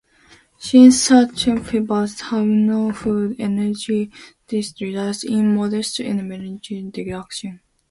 Since 0.57 0.99
certain 0.99 1.61
fibers 1.63 2.19
have 2.21 2.43
no 2.47 2.91
food 2.91 3.35
energy, 3.37 4.09
this 4.47 4.73
results 4.81 5.23
in 5.23 5.39
a 5.41 5.43
modest 5.43 5.99
energy 5.99 6.83
reduction. 6.91 7.59